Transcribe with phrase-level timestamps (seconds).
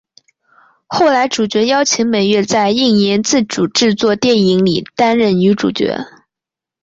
[0.87, 5.95] 后来主角邀请美月在映研自主制作电影里担任女主角。